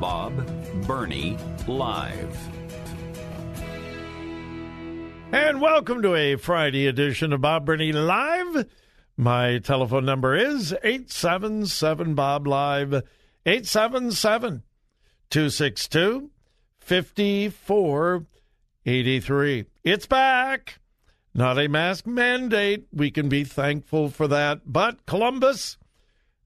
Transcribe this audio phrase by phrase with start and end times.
[0.00, 0.46] Bob
[0.86, 2.38] Burney Live.
[5.32, 8.66] And welcome to a Friday edition of Bob Burney Live.
[9.16, 12.92] My telephone number is 877 Bob Live,
[13.46, 14.62] 877
[15.30, 16.30] 262
[16.78, 19.64] 5483.
[19.82, 20.78] It's back.
[21.34, 22.86] Not a mask mandate.
[22.92, 24.60] We can be thankful for that.
[24.66, 25.78] But Columbus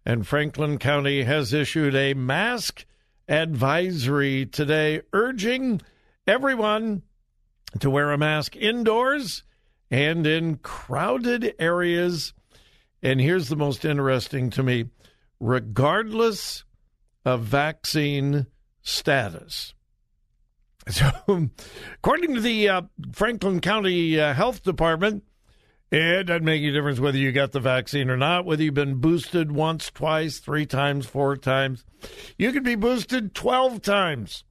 [0.07, 2.87] and Franklin County has issued a mask
[3.31, 5.81] advisory today urging
[6.27, 7.03] everyone
[7.79, 9.45] to wear a mask indoors
[9.91, 12.35] and in crowded areas.
[13.03, 14.87] And here's the most interesting to me
[15.39, 16.65] regardless
[17.25, 18.47] of vaccine
[18.83, 19.75] status.
[20.91, 21.51] So,
[21.97, 22.83] according to the uh,
[23.13, 25.23] Franklin County uh, Health Department,
[25.91, 28.97] it doesn't make any difference whether you got the vaccine or not, whether you've been
[28.97, 31.85] boosted once, twice, three times, four times.
[32.39, 34.45] You could be boosted 12 times.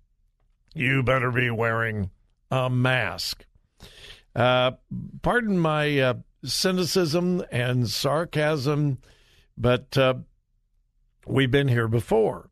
[0.74, 2.12] You better be wearing
[2.52, 3.46] a mask.
[4.36, 4.72] Uh,
[5.22, 6.14] pardon my uh,
[6.44, 9.00] cynicism and sarcasm,
[9.58, 10.16] but uh,
[11.26, 12.50] we've been here before.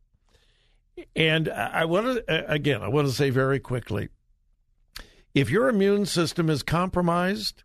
[1.15, 4.09] And I want to, again, I want to say very quickly
[5.35, 7.63] if your immune system is compromised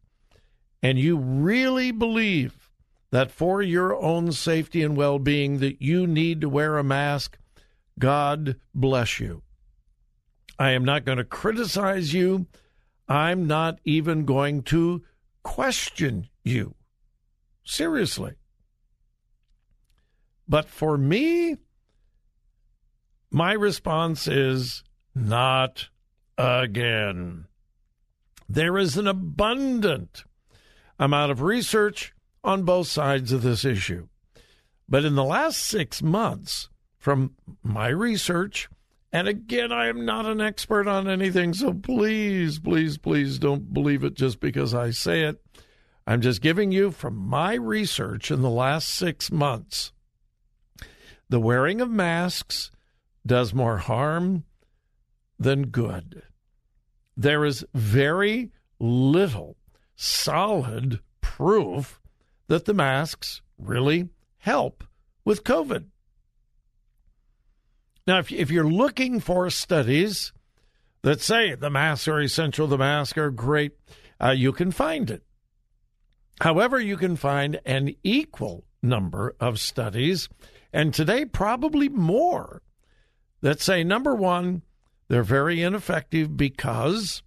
[0.82, 2.70] and you really believe
[3.10, 7.38] that for your own safety and well being that you need to wear a mask,
[7.98, 9.42] God bless you.
[10.58, 12.46] I am not going to criticize you.
[13.08, 15.02] I'm not even going to
[15.42, 16.74] question you.
[17.64, 18.34] Seriously.
[20.48, 21.56] But for me,
[23.30, 24.82] my response is
[25.14, 25.88] not
[26.36, 27.46] again.
[28.48, 30.24] There is an abundant
[31.04, 32.14] amount of research
[32.44, 34.06] on both sides of this issue.
[34.88, 38.68] But in the last six months, from my research,
[39.12, 44.04] and again, I am not an expert on anything, so please, please, please don't believe
[44.04, 45.42] it just because I say it.
[46.06, 49.92] I'm just giving you from my research in the last six months.
[51.28, 52.70] The wearing of masks
[53.26, 54.44] does more harm
[55.38, 56.22] than good.
[57.16, 59.56] There is very little
[60.02, 62.00] solid proof
[62.48, 64.08] that the masks really
[64.38, 64.84] help
[65.24, 65.84] with COVID.
[68.06, 70.32] Now, if, if you're looking for studies
[71.02, 73.72] that say the masks are essential, the masks are great,
[74.20, 75.22] uh, you can find it.
[76.40, 80.28] However, you can find an equal number of studies,
[80.72, 82.62] and today probably more,
[83.40, 84.62] that say number one,
[85.06, 87.22] they're very ineffective because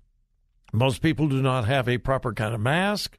[0.75, 3.17] most people do not have a proper kind of mask.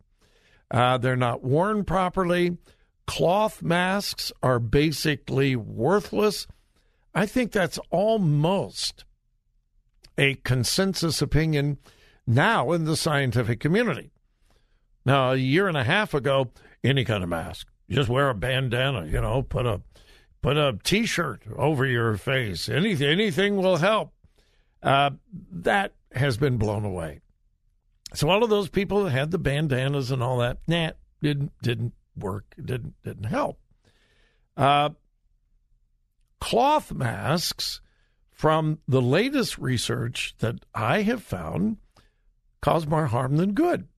[0.70, 2.58] Uh, they're not worn properly.
[3.06, 6.47] Cloth masks are basically worthless.
[7.14, 9.05] I think that's almost
[10.19, 11.79] a consensus opinion
[12.26, 14.11] now in the scientific community.
[15.05, 16.50] Now, a year and a half ago,
[16.82, 19.81] any kind of mask, Just wear a bandana, you know, put a
[20.43, 22.69] put a t-shirt over your face.
[22.69, 24.12] Anything anything will help.
[24.82, 25.11] Uh,
[25.50, 27.20] that has been blown away.
[28.14, 30.93] So all of those people that had the bandanas and all that, nah,
[31.23, 32.55] didn't didn't work.
[32.62, 33.58] Didn't didn't help.
[34.56, 34.91] Uh,
[36.41, 37.81] cloth masks,
[38.37, 41.79] from the latest research that I have found,
[42.61, 43.88] cause more harm than good.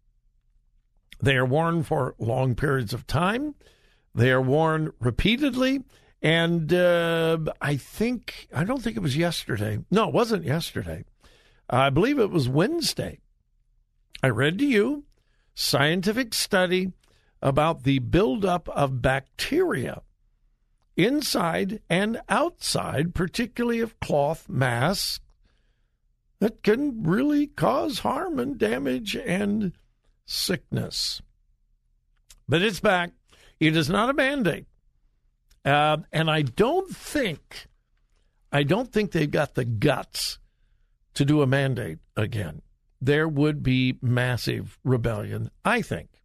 [1.20, 3.56] They are worn for long periods of time.
[4.14, 5.82] They are worn repeatedly.
[6.22, 9.80] And uh, I think, I don't think it was yesterday.
[9.90, 11.04] No, it wasn't yesterday.
[11.68, 13.18] I believe it was Wednesday.
[14.22, 15.04] I read to you
[15.54, 16.92] scientific study
[17.42, 20.02] about the buildup of bacteria
[20.96, 25.20] inside and outside, particularly of cloth masks,
[26.40, 29.72] that can really cause harm and damage and
[30.26, 31.22] sickness.
[32.48, 33.12] But it's back.
[33.60, 34.66] It is not a mandate.
[35.64, 37.66] Uh, and I don't think,
[38.52, 40.38] I don't think they've got the guts
[41.14, 42.62] to do a mandate again.
[43.00, 46.22] There would be massive rebellion, I think.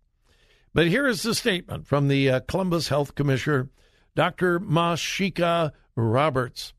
[0.74, 3.70] But here is the statement from the uh, Columbus Health Commissioner,
[4.16, 4.60] Dr.
[4.60, 6.74] Mysheika Roberts.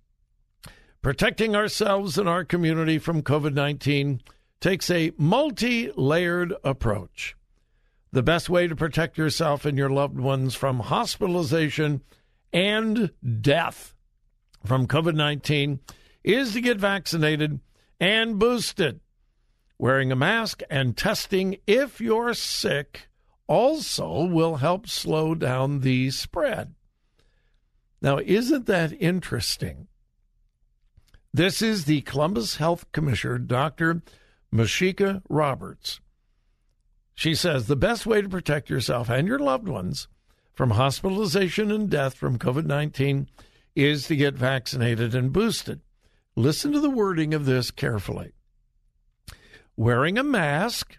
[1.01, 4.23] Protecting ourselves and our community from COVID 19
[4.61, 7.37] takes a multi layered approach.
[8.11, 12.03] The best way to protect yourself and your loved ones from hospitalization
[12.53, 13.95] and death
[14.65, 15.81] from COVID 19
[16.23, 17.61] is to get vaccinated
[18.01, 19.01] and boosted.
[19.85, 23.07] Wearing a mask and testing if you're sick
[23.47, 26.75] also will help slow down the spread.
[28.01, 29.89] Now, isn't that interesting?
[31.35, 34.01] This is the Columbus Health Commissioner, Dr.
[34.51, 36.01] Mysheika Roberts.
[37.15, 40.09] She says the best way to protect yourself and your loved ones
[40.55, 43.29] from hospitalization and death from COVID 19
[43.77, 45.83] is to get vaccinated and boosted.
[46.37, 48.33] Listen to the wording of this carefully.
[49.77, 50.99] Wearing a mask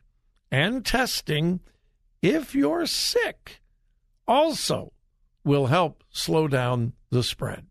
[0.51, 1.61] and testing
[2.21, 3.61] if you're sick
[4.27, 4.91] also
[5.43, 7.67] will help slow down the spread.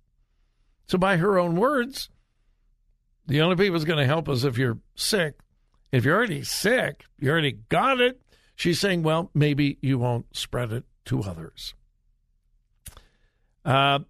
[0.86, 2.08] So, by her own words,
[3.26, 5.34] the only people that's going to help us if you're sick.
[5.92, 8.20] If you're already sick, you already got it.
[8.56, 11.74] She's saying, well, maybe you won't spread it to others.
[13.64, 14.00] Uh,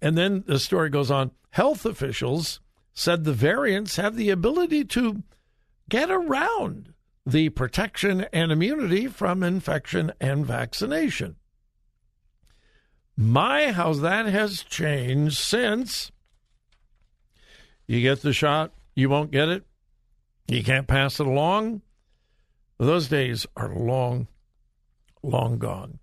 [0.00, 1.32] and then the story goes on.
[1.50, 2.60] Health officials
[2.94, 5.22] said the variants have the ability to
[5.88, 6.94] get around
[7.24, 11.36] the protection and immunity from infection and vaccination.
[13.16, 16.10] My, how that has changed since
[17.86, 19.64] you get the shot, you won't get it,
[20.48, 21.82] you can't pass it along.
[22.78, 24.28] Those days are long,
[25.22, 25.98] long gone.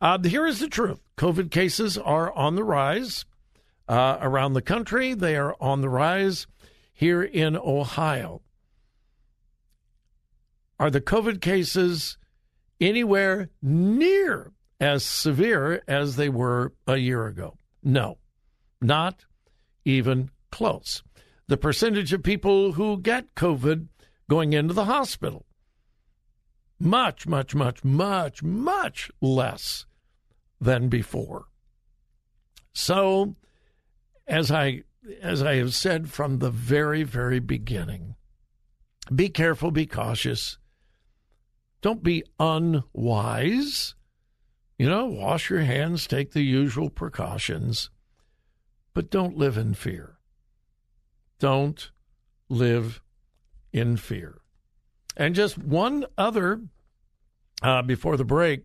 [0.00, 3.24] Uh, here is the truth COVID cases are on the rise
[3.88, 6.46] uh, around the country, they are on the rise
[6.92, 8.40] here in Ohio.
[10.78, 12.18] Are the COVID cases
[12.80, 17.56] anywhere near as severe as they were a year ago?
[17.82, 18.18] No,
[18.80, 19.24] not
[19.84, 21.02] even close.
[21.46, 23.88] The percentage of people who get COVID
[24.28, 25.46] going into the hospital,
[26.80, 29.86] much, much, much, much, much less
[30.60, 31.46] than before.
[32.72, 33.36] So,
[34.26, 34.82] as I
[35.20, 38.16] as I have said from the very, very beginning,
[39.14, 40.56] be careful, be cautious.
[41.84, 43.94] Don't be unwise.
[44.78, 47.90] You know, wash your hands, take the usual precautions,
[48.94, 50.16] but don't live in fear.
[51.38, 51.90] Don't
[52.48, 53.02] live
[53.70, 54.38] in fear.
[55.14, 56.62] And just one other
[57.62, 58.64] uh, before the break.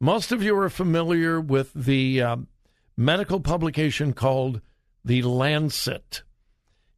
[0.00, 2.36] Most of you are familiar with the uh,
[2.96, 4.60] medical publication called
[5.04, 6.24] The Lancet.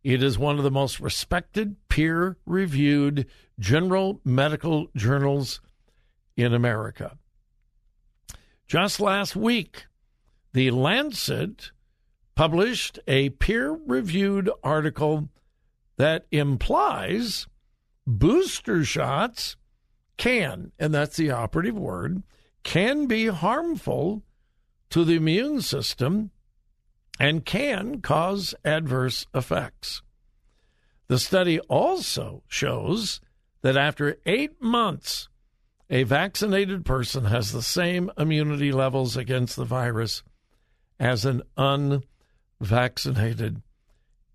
[0.06, 3.26] It is one of the most respected, peer reviewed
[3.58, 5.60] general medical journals
[6.36, 7.18] in America.
[8.68, 9.86] Just last week,
[10.52, 11.72] The Lancet
[12.36, 15.28] published a peer reviewed article
[15.96, 17.48] that implies
[18.06, 19.56] booster shots
[20.16, 22.22] can, and that's the operative word,
[22.62, 24.22] can be harmful
[24.90, 26.30] to the immune system
[27.18, 30.02] and can cause adverse effects.
[31.08, 33.20] The study also shows
[33.62, 35.28] that after eight months
[35.88, 40.24] a vaccinated person has the same immunity levels against the virus
[40.98, 43.62] as an unvaccinated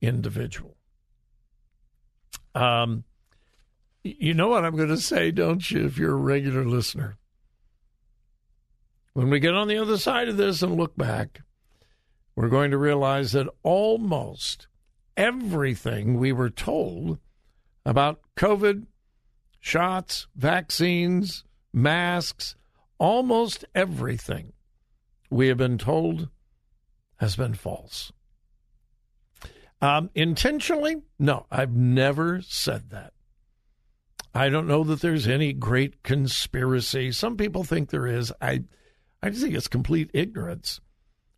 [0.01, 0.77] individual.
[2.55, 3.03] Um,
[4.03, 7.17] you know what I'm going to say, don't you, if you're a regular listener?
[9.13, 11.41] When we get on the other side of this and look back,
[12.35, 14.67] we're going to realize that almost
[15.17, 17.19] everything we were told
[17.85, 18.85] about COVID,
[19.59, 22.55] shots, vaccines, masks,
[22.97, 24.53] almost everything
[25.29, 26.29] we have been told
[27.17, 28.11] has been false.
[29.81, 30.97] Um, intentionally?
[31.17, 33.13] No, I've never said that.
[34.33, 37.11] I don't know that there's any great conspiracy.
[37.11, 38.31] Some people think there is.
[38.39, 38.63] I,
[39.21, 40.79] I just think it's complete ignorance.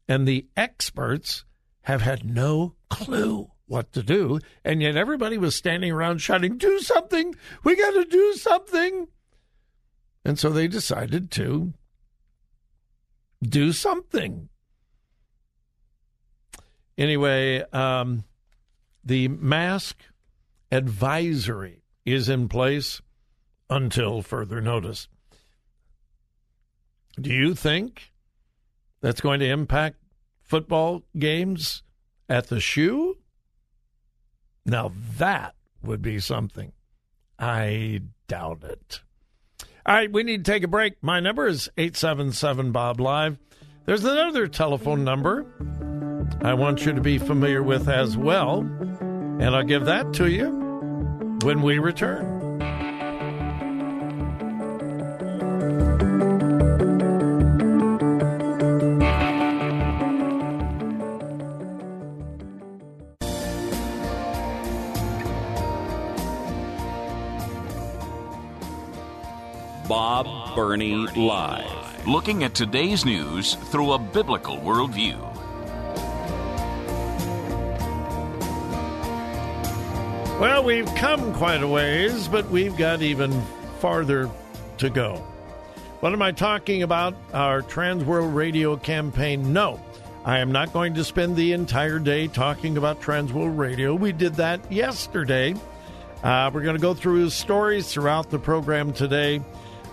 [0.07, 1.45] And the experts
[1.83, 4.39] have had no clue what to do.
[4.63, 7.35] And yet everybody was standing around shouting, Do something!
[7.63, 9.07] We got to do something!
[10.25, 11.73] And so they decided to
[13.41, 14.49] do something.
[16.97, 18.23] Anyway, um,
[19.03, 19.97] the mask
[20.71, 23.01] advisory is in place
[23.69, 25.07] until further notice.
[27.19, 28.12] Do you think
[29.03, 29.97] that's going to impact
[30.41, 31.83] football games
[32.29, 33.17] at the shoe?
[34.65, 36.71] Now that would be something.
[37.37, 39.01] I doubt it.
[39.85, 41.03] All right, we need to take a break.
[41.03, 43.37] My number is 877 Bob Live.
[43.85, 45.45] There's another telephone number
[46.41, 50.49] I want you to be familiar with as well, and I'll give that to you
[51.43, 52.42] when we return.
[69.87, 72.07] Bob Burney Live.
[72.07, 75.19] Looking at today's news through a biblical worldview.
[80.39, 83.31] Well, we've come quite a ways, but we've got even
[83.79, 84.29] farther
[84.77, 85.15] to go.
[85.99, 87.15] What am I talking about?
[87.33, 89.53] Our Transworld Radio campaign?
[89.53, 89.79] No,
[90.25, 93.95] I am not going to spend the entire day talking about Transworld Radio.
[93.95, 95.55] We did that yesterday.
[96.23, 99.41] Uh, we're going to go through stories throughout the program today.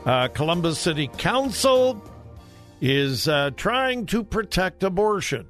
[0.05, 2.03] Uh, Columbus City Council
[2.81, 5.47] is uh, trying to protect abortion.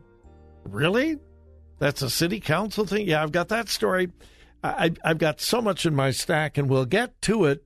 [0.64, 1.18] Really?
[1.78, 3.06] That's a city council thing?
[3.06, 4.10] Yeah, I've got that story.
[4.62, 7.64] I, I've got so much in my stack, and we'll get to it.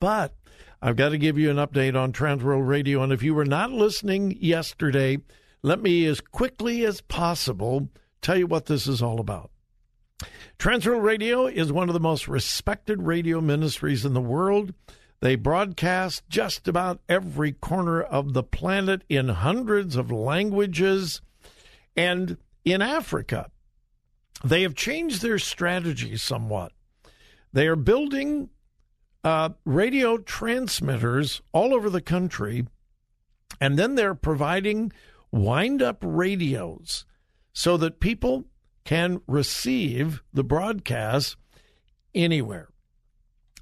[0.00, 0.34] But
[0.80, 3.02] I've got to give you an update on Transworld Radio.
[3.02, 5.18] And if you were not listening yesterday,
[5.62, 7.88] let me, as quickly as possible,
[8.20, 9.50] tell you what this is all about.
[10.58, 14.72] Transworld Radio is one of the most respected radio ministries in the world.
[15.22, 21.20] They broadcast just about every corner of the planet in hundreds of languages.
[21.96, 23.48] And in Africa,
[24.42, 26.72] they have changed their strategy somewhat.
[27.52, 28.50] They are building
[29.22, 32.66] uh, radio transmitters all over the country,
[33.60, 34.90] and then they're providing
[35.30, 37.04] wind up radios
[37.52, 38.46] so that people
[38.84, 41.36] can receive the broadcast
[42.12, 42.71] anywhere.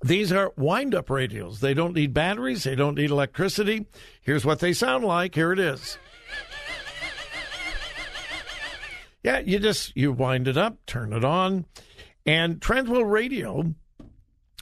[0.03, 1.61] These are wind up radios.
[1.61, 3.87] They don't need batteries, they don't need electricity.
[4.23, 5.35] Here's what they sound like.
[5.35, 5.99] Here it is.
[9.23, 11.67] Yeah, you just you wind it up, turn it on,
[12.25, 13.75] and Transworld Radio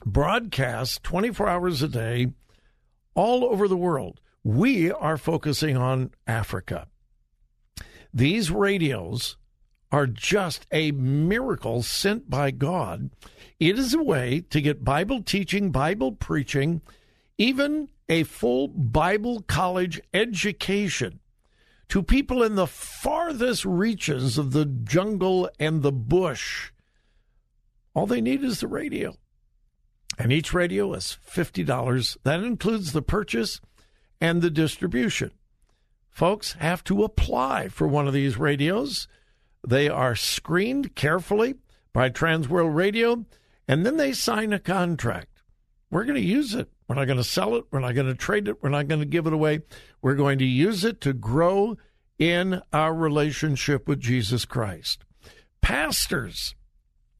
[0.04, 2.28] broadcasts 24 hours a day
[3.14, 4.20] all over the world.
[4.42, 6.88] We are focusing on Africa.
[8.12, 9.36] These radios
[9.92, 13.10] are just a miracle sent by God.
[13.60, 16.80] It is a way to get Bible teaching, Bible preaching,
[17.38, 21.18] even a full Bible college education
[21.88, 26.70] to people in the farthest reaches of the jungle and the bush.
[27.94, 29.16] All they need is the radio.
[30.18, 32.16] And each radio is $50.
[32.22, 33.60] That includes the purchase
[34.20, 35.32] and the distribution.
[36.10, 39.08] Folks have to apply for one of these radios.
[39.66, 41.54] They are screened carefully
[41.92, 43.24] by Transworld Radio,
[43.68, 45.42] and then they sign a contract.
[45.90, 46.68] We're going to use it.
[46.88, 47.64] We're not going to sell it.
[47.70, 48.62] We're not going to trade it.
[48.62, 49.60] We're not going to give it away.
[50.00, 51.76] We're going to use it to grow
[52.18, 55.04] in our relationship with Jesus Christ.
[55.60, 56.54] Pastors,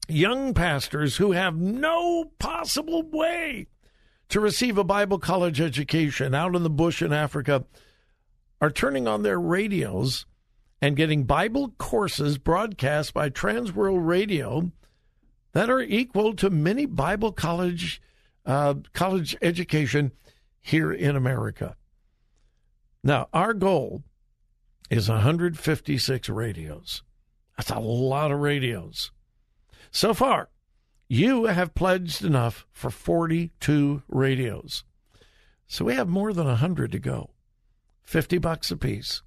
[0.07, 3.67] young pastors who have no possible way
[4.29, 7.65] to receive a Bible college education out in the bush in Africa
[8.61, 10.25] are turning on their radios
[10.81, 14.71] and getting Bible courses broadcast by Transworld Radio
[15.53, 18.01] that are equal to many Bible college
[18.45, 20.11] uh, college education
[20.61, 21.75] here in America.
[23.03, 24.03] Now, our goal
[24.89, 27.03] is 156 radios.
[27.57, 29.11] That's a lot of radios.
[29.91, 30.49] So far,
[31.07, 34.83] you have pledged enough for 42 radios.
[35.67, 37.31] So we have more than 100 to go.
[38.03, 39.21] 50 bucks apiece.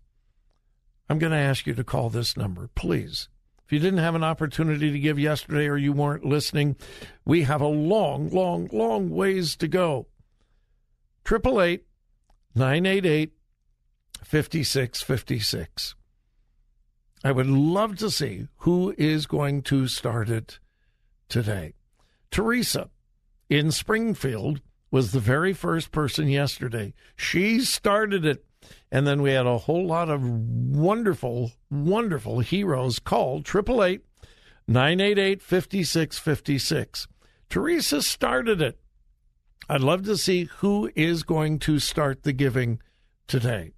[1.09, 3.29] I'm going to ask you to call this number, please.
[3.73, 6.77] If you didn't have an opportunity to give yesterday or you weren't listening,
[7.25, 10.09] we have a long, long, long ways to go.
[11.27, 11.83] 888
[12.55, 13.33] 988
[14.25, 15.95] 5656.
[17.25, 20.59] I would love to see who is going to start it
[21.31, 21.73] today.
[22.31, 22.91] Teresa
[23.49, 24.61] in Springfield
[24.91, 26.93] was the very first person yesterday.
[27.17, 28.45] She started it.
[28.91, 34.03] And then we had a whole lot of wonderful, wonderful heroes called 888
[34.69, 37.09] 988 5656.
[37.49, 38.79] Teresa started it.
[39.69, 42.81] I'd love to see who is going to start the giving
[43.27, 43.73] today.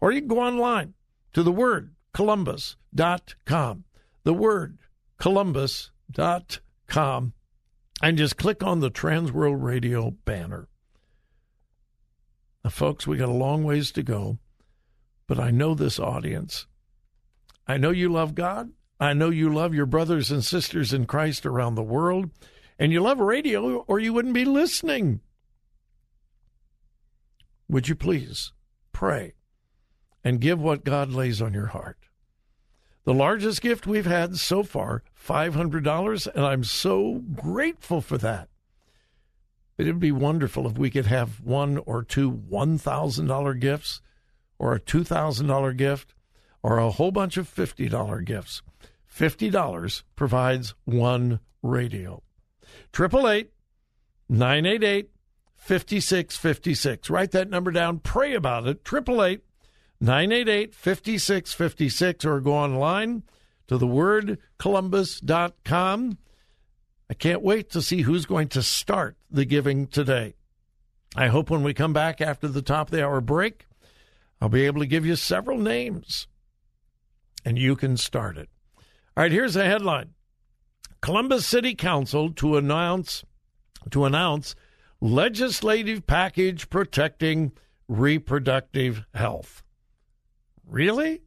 [0.00, 0.94] Or you can go online
[1.32, 3.84] to the word columbus.com.
[4.24, 4.78] The word
[5.18, 7.32] columbus.com
[8.02, 10.68] and just click on the Transworld Radio banner.
[12.66, 14.40] Now, folks, we got a long ways to go,
[15.28, 16.66] but I know this audience.
[17.64, 18.72] I know you love God.
[18.98, 22.28] I know you love your brothers and sisters in Christ around the world,
[22.76, 25.20] and you love radio, or you wouldn't be listening.
[27.68, 28.52] Would you please
[28.90, 29.34] pray
[30.24, 31.98] and give what God lays on your heart?
[33.04, 38.48] The largest gift we've had so far, $500, and I'm so grateful for that.
[39.78, 44.00] It would be wonderful if we could have one or two $1,000 gifts
[44.58, 46.14] or a $2,000 gift
[46.62, 48.62] or a whole bunch of $50 gifts.
[49.12, 52.22] $50 provides one radio.
[52.94, 53.50] 888
[54.28, 55.10] 988
[55.56, 57.10] 5656.
[57.10, 57.98] Write that number down.
[57.98, 58.80] Pray about it.
[58.86, 59.42] 888
[60.00, 63.22] 988 5656 or go online
[63.68, 66.18] to thewordcolumbus.com.
[67.08, 70.34] I can't wait to see who's going to start the giving today.
[71.14, 73.66] I hope when we come back after the top of the hour break,
[74.40, 76.26] I'll be able to give you several names
[77.44, 78.48] and you can start it.
[79.16, 80.14] All right, here's a headline.
[81.00, 83.24] Columbus City Council to announce
[83.90, 84.56] to announce
[85.00, 87.52] legislative package protecting
[87.86, 89.62] reproductive health.
[90.66, 91.22] Really?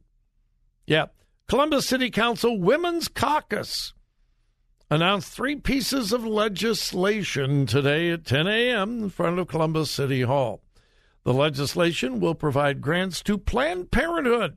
[0.86, 1.06] Yeah.
[1.48, 3.94] Columbus City Council Women's Caucus
[4.90, 9.04] announced three pieces of legislation today at 10 a.m.
[9.04, 10.62] in front of Columbus City Hall.
[11.22, 14.56] The legislation will provide grants to Planned Parenthood,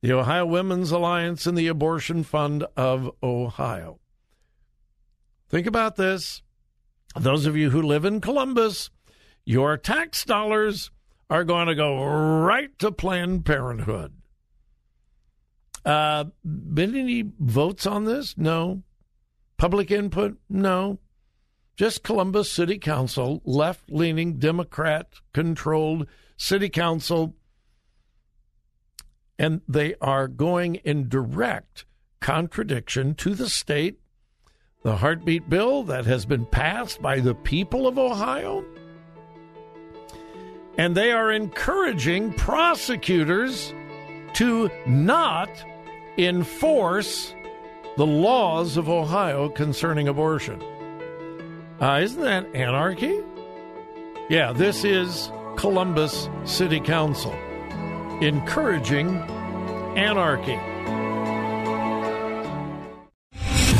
[0.00, 3.98] the Ohio Women's Alliance, and the Abortion Fund of Ohio.
[5.48, 6.42] Think about this.
[7.16, 8.90] Those of you who live in Columbus,
[9.44, 10.90] your tax dollars
[11.30, 14.12] are going to go right to Planned Parenthood.
[15.84, 18.36] Uh, been any votes on this?
[18.36, 18.82] No.
[19.58, 20.38] Public input?
[20.48, 20.98] No.
[21.76, 27.36] Just Columbus City Council, left leaning, Democrat controlled city council.
[29.38, 31.84] And they are going in direct
[32.20, 34.00] contradiction to the state,
[34.82, 38.64] the heartbeat bill that has been passed by the people of Ohio
[40.78, 43.74] and they are encouraging prosecutors
[44.32, 45.50] to not
[46.16, 47.34] enforce
[47.98, 50.62] the laws of Ohio concerning abortion.
[51.80, 53.18] Uh, isn't that anarchy?
[54.30, 57.32] Yeah, this is Columbus City Council
[58.20, 59.16] encouraging
[59.96, 60.60] anarchy.